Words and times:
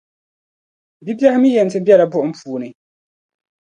Bibɛhi 1.05 1.37
mi 1.39 1.49
yɛn 1.55 1.69
ti 1.73 1.79
bela 1.85 2.05
buɣum 2.11 2.31
puuni. 2.39 2.69